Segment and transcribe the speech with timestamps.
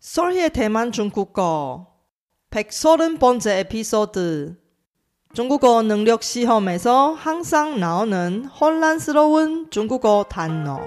[0.00, 1.86] 설희의 대만 중국어
[2.50, 4.56] 130번째 에피소드
[5.34, 10.80] 중국어 능력 시험에서 항상 나오는 혼란스러운 중국어 단어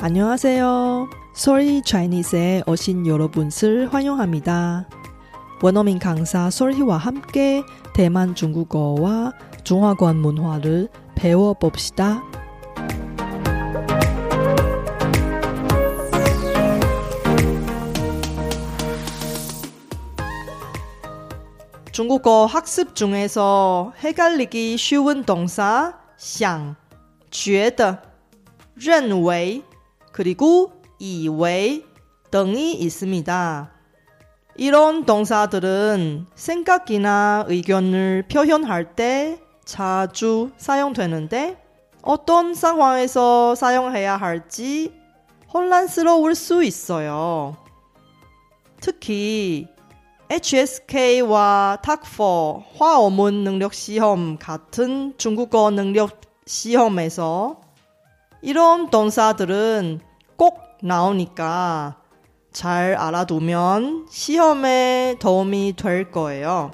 [0.00, 1.23] 안녕하세요.
[1.33, 4.89] 솔희 차이니스에 오신 여러분을 환영합니다.
[5.61, 9.33] 원어민 강사 솔희와 함께 대만 중국어와
[9.63, 12.23] 중화권 문화를 배워봅시다.
[21.91, 26.77] 중국어 학습 중에서 헷갈리기 쉬운 동사 想,
[27.29, 28.01] 觉得,
[28.77, 29.63] 认为,
[30.13, 31.84] 그리고 以为
[32.30, 33.70] 등이 있습니다.
[34.56, 41.62] 이런 동사들은 생각이나 의견을 표현할 때 자주 사용되는데
[42.02, 44.92] 어떤 상황에서 사용해야 할지
[45.52, 47.56] 혼란스러울 수 있어요.
[48.80, 49.68] 특히
[50.30, 57.60] HSK와 탁4 화어문 능력 시험 같은 중국어 능력 시험에서
[58.42, 60.13] 이런 동사들은 꼭
[60.83, 61.97] 나오니까
[62.51, 66.71] 잘 알아두면 시험에 도움이 될 거예요.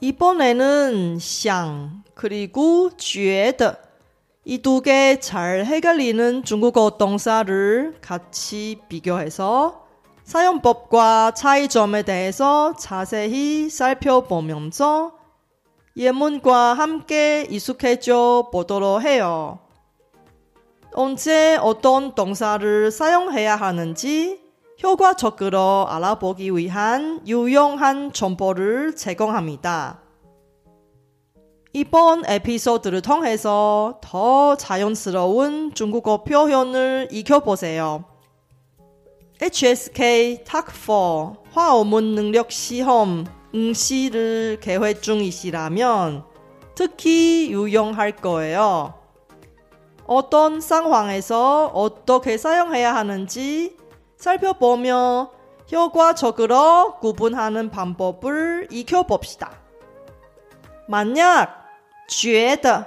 [0.00, 3.76] 이번에는 想 그리고 觉得
[4.46, 9.86] 이 두 개 잘 헷갈리는 중국어 동사를 같이 비교해서
[10.24, 15.12] 사용법과 차이점에 대해서 자세히 살펴보면서
[15.96, 19.58] 예문과 함께 익숙해져 보도록 해요.
[20.97, 24.39] 언제 어떤 동사를 사용해야 하는지
[24.81, 29.99] 효과적으로 알아보기 위한 유용한 정보를 제공합니다.
[31.73, 38.05] 이번 에피소드를 통해서 더 자연스러운 중국어 표현을 익혀보세요.
[39.41, 46.23] HSK 탁4 화어문 능력 시험 응시를 계획 중이시라면
[46.73, 49.04] 특히 유용할 거예요.
[50.06, 53.76] 어떤 상황에서 어떻게 사용해야 하는지
[54.16, 55.30] 살펴보며
[55.72, 59.52] 효과적으로 구분하는 방법을 익혀봅시다.
[60.88, 61.66] 만약
[62.08, 62.86] 觉得,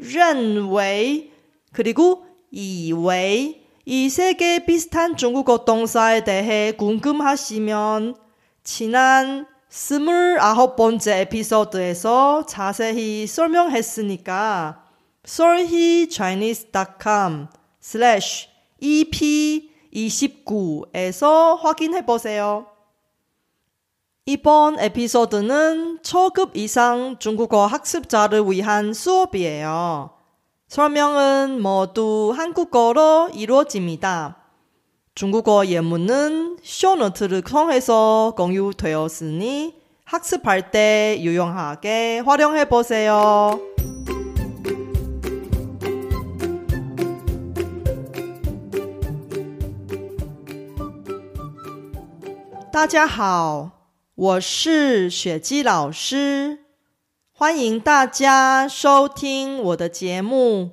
[0.00, 1.30] 认为,
[1.72, 8.16] 그리고 以为 이 세 개 비슷한 중국어 동사에 대해 궁금하시면
[8.64, 14.81] 지난 29번째 에피소드에서 자세히 설명했으니까
[15.25, 17.47] solhechinese.com
[17.81, 18.49] slash
[18.81, 22.67] ep29에서 확인해 보세요.
[24.25, 30.11] 이번 에피소드는 초급 이상 중국어 학습자를 위한 수업이에요.
[30.69, 34.37] 설명은 모두 한국어로 이루어집니다.
[35.13, 43.59] 중국어 예문은 쇼노트를 통해서 공유되었으니 학습할 때 유용하게 활용해 보세요.
[52.73, 56.65] 大家好，我是雪姬老师，
[57.31, 60.71] 欢迎大家收听我的节目。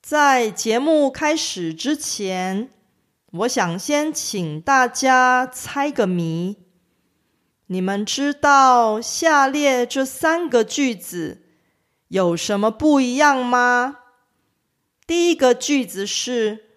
[0.00, 2.70] 在节目开始之前，
[3.32, 6.58] 我想先请大家猜个谜。
[7.66, 11.42] 你们知道下列这三个句子
[12.06, 13.98] 有什么不一样吗？
[15.08, 16.67] 第一个句子是。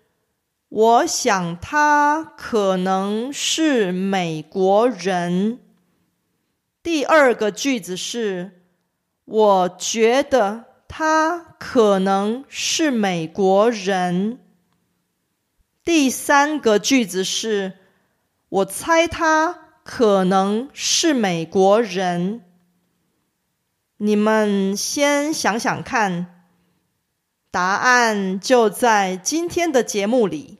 [0.71, 5.59] 我想他可能是美国人。
[6.81, 8.61] 第二个句子是，
[9.25, 14.39] 我觉得他可能是美国人。
[15.83, 17.73] 第三个句子是，
[18.47, 22.45] 我猜他可能是美国人。
[23.97, 26.45] 你们先想想看，
[27.51, 30.59] 答案就在今天的节目里。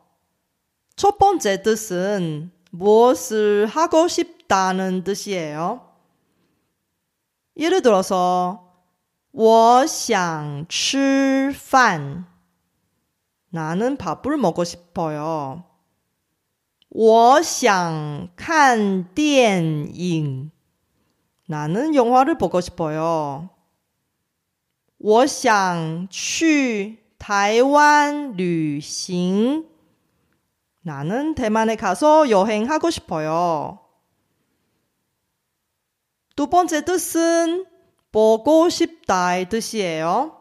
[1.00, 5.92] 첫 번째 뜻은 무엇을 하고 싶다는 뜻이에요.
[7.56, 8.62] 예를 들어서
[9.32, 12.26] 我想吃饭
[13.50, 15.64] 나는 밥을 먹고 싶어요.
[16.88, 20.50] 我想看电影
[21.46, 23.50] 나는 영화를 보고 싶어요.
[24.98, 29.66] 我想去台湾旅行
[30.82, 33.80] 나는 대만에 가서 여행하고 싶어요.
[36.36, 37.66] 두 번째 뜻은
[38.12, 40.36] 보고 싶다의 뜻이에요.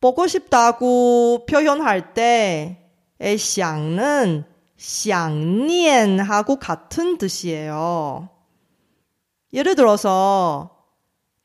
[0.00, 4.44] 보고 싶다고 표현할 때의 想는
[4.76, 8.28] 想念하고 같은 뜻이에요.
[9.52, 10.84] 예를 들어서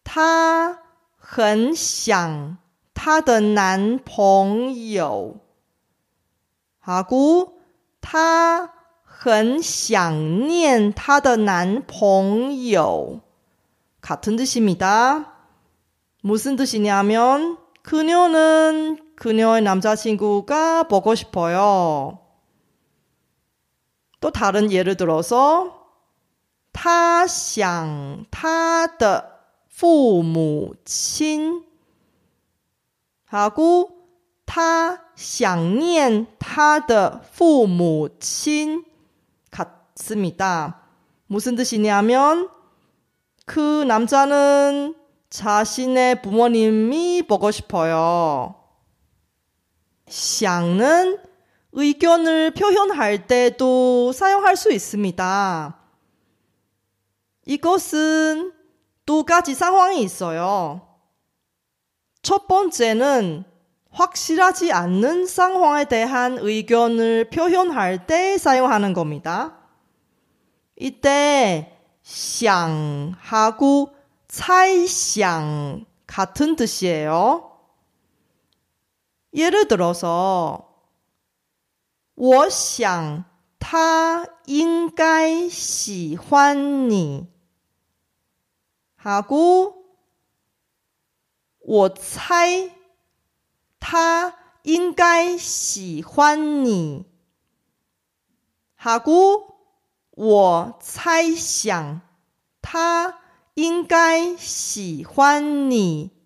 [0.03, 0.81] 他
[1.17, 2.57] 很想
[2.93, 5.39] 他的男朋友
[6.81, 7.59] 하고
[8.01, 8.73] 他
[9.03, 13.21] 很想念他的男朋友
[14.01, 15.33] 같은 뜻입니다.
[16.21, 22.19] 무슨 뜻이냐면 그녀는 그녀의 남자친구가 보고 싶어요.
[24.19, 25.87] 또 다른 예를 들어서
[26.71, 31.63] 他想他的父母亲
[33.25, 34.00] 하고
[34.51, 38.83] 他想念他的父母亲
[39.51, 40.81] 같습니다.
[41.27, 42.49] 무슨 뜻이냐면
[43.45, 44.95] 그 남자는
[45.29, 48.55] 자신의 부모님이 보고 싶어요.
[50.07, 51.17] 想는
[51.73, 55.79] 의견을 표현할 때도 사용할 수 있습니다.
[57.45, 58.53] 이것은
[59.05, 60.87] 두 가지 상황이 있어요.
[62.21, 63.45] 첫 번째는
[63.91, 69.57] 확실하지 않는 상황에 대한 의견을 표현할 때 사용하는 겁니다.
[70.75, 71.73] 이때
[72.03, 73.93] 想하고
[74.27, 77.51] 猜想 같은 뜻이에요.
[79.33, 80.67] 예를 들어서
[82.15, 83.25] 我想
[83.59, 87.27] 他应该喜欢你
[88.95, 89.75] 하고
[91.59, 92.71] 我猜
[93.81, 97.05] 他应该喜欢你
[98.75, 99.55] 하고
[100.11, 102.01] 我猜想
[102.61, 103.19] 他
[103.55, 106.17] 应该喜欢你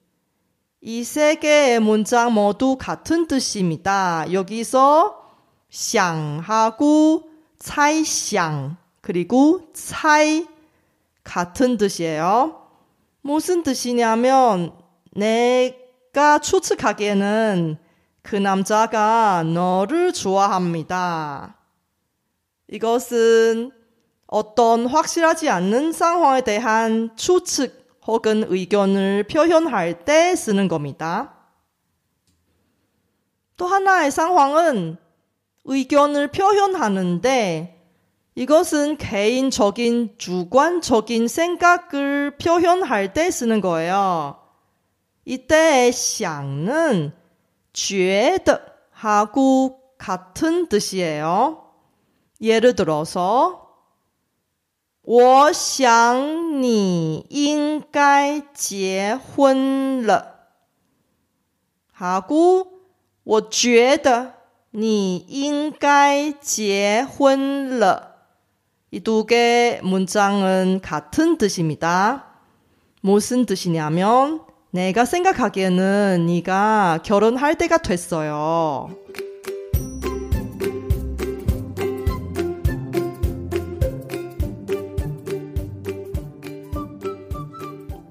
[0.83, 4.25] 이 세 개의 문장 모두 같은 뜻입니다.
[4.33, 5.29] 여기서
[5.69, 7.29] 想하고
[7.59, 10.47] 猜想 그리고 猜
[11.23, 12.67] 같은 뜻이에요.
[13.21, 14.73] 무슨 뜻이냐면
[15.11, 15.77] 내
[16.16, 17.76] 내가 추측하기에는
[18.22, 21.58] 그 남자가 너를 좋아합니다.
[22.68, 23.70] 이것은
[24.26, 31.34] 어떤 확실하지 않는 상황에 대한 추측 혹은 의견을 표현할 때 쓰는 겁니다.
[33.58, 34.96] 또 하나의 상황은
[35.64, 37.90] 의견을 표현하는데
[38.36, 44.45] 이것은 개인적인 주관적인 생각을 표현할 때 쓰는 거예요.
[45.25, 47.13] 이때 想는
[47.73, 48.61] 觉得
[48.91, 51.71] 하고 같은 뜻이에요.
[52.41, 53.69] 예를 들어서
[55.03, 60.49] 我想你应该结婚了
[61.91, 62.67] 하고
[63.23, 64.33] 我觉得
[64.71, 68.11] 你应该结婚了
[68.91, 72.25] 이 두 개 문장은 같은 뜻입니다.
[73.01, 74.41] 무슨 뜻이냐면
[74.75, 78.89] 내가 생각하기에는 네가 결혼할 때가 됐어요.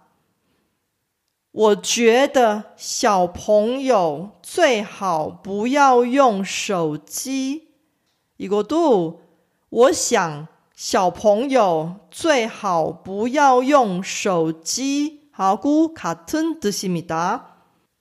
[1.56, 7.68] 我觉得小朋友最好不要用手机.
[8.38, 9.20] 이것도
[9.68, 17.48] 我想小朋友最好不要用手机 하고 같은 뜻입니다.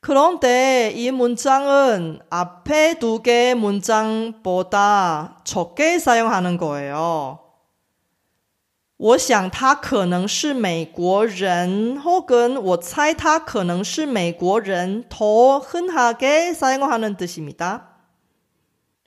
[0.00, 7.38] 그런데 이 문장은 앞에 두 개의 문장보다 적게 사용하는 거예요.
[8.96, 17.88] 我想他可能是美国人 혹은 我猜他可能是美国人더 흔하게 사용하는 뜻입니다.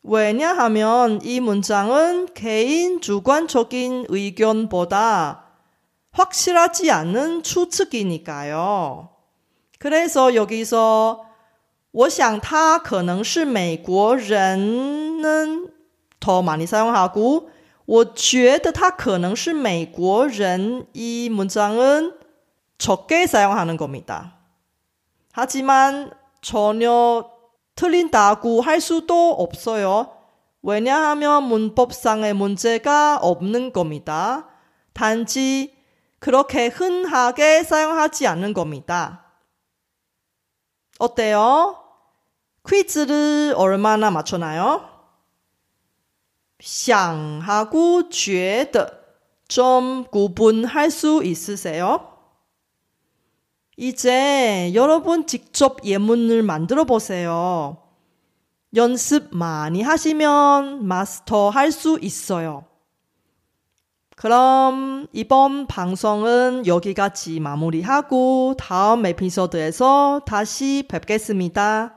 [0.03, 5.45] 왜냐하면 이 문장은 개인 주관적인 의견보다
[6.11, 9.10] 확실하지 않은 추측이니까요.
[9.81, 11.25] 그래서 여기서
[11.91, 15.71] 我想他可能是美国人은
[16.19, 17.49] 더 많이 사용하고
[17.85, 22.13] 我觉得他可能是美国人이 문장은
[22.77, 24.37] 적게 사용하는 겁니다.
[25.31, 26.11] 하지만
[26.41, 27.29] 전혀
[27.75, 30.11] 틀린다고 할 수도 없어요.
[30.61, 34.49] 왜냐하면 문법상의 문제가 없는 겁니다.
[34.93, 35.73] 단지
[36.19, 39.23] 그렇게 흔하게 사용하지 않는 겁니다.
[40.99, 41.77] 어때요?
[42.67, 44.89] 퀴즈를 얼마나 맞췄나요?
[46.59, 48.91] 想하고 觉得
[49.47, 52.13] 좀 구분할 수 있으세요?
[53.77, 57.77] 이제 여러분 직접 예문을 만들어 보세요.
[58.75, 62.65] 연습 많이 하시면 마스터 할 수 있어요.
[64.22, 71.96] 그럼 이번 방송은 여기까지 마무리하고 다음 에피소드에서 다시 뵙겠습니다.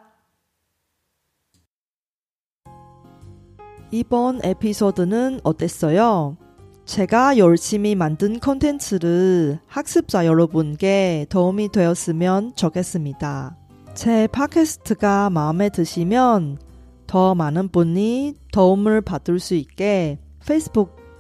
[3.92, 6.38] 이번 에피소드는 어땠어요?
[6.86, 13.56] 제가 열심히 만든 컨텐츠를 학습자 여러분께 도움이 되었으면 좋겠습니다.
[13.94, 16.58] 제 팟캐스트가 마음에 드시면
[17.06, 21.05] 더 많은 분이 도움을 받을 수 있게 페이스북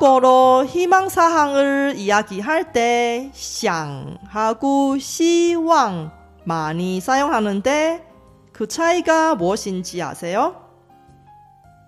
[0.00, 6.10] 중국어로 희망사항을 이야기할 때想하고 希望
[6.44, 8.02] 많이 사용하는데
[8.52, 10.62] 그 차이가 무엇인지 아세요?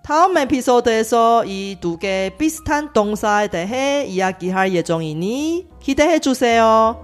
[0.03, 7.03] 다음 에피소드에서 이 두 개 비슷한 동사에 대해 이야기할 예정이니 기대해 주세요.